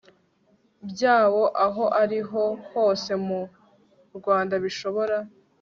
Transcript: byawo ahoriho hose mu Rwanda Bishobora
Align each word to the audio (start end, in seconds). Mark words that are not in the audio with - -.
byawo 0.89 1.43
ahoriho 1.65 2.43
hose 2.71 3.11
mu 3.25 3.39
Rwanda 4.17 4.53
Bishobora 4.63 5.17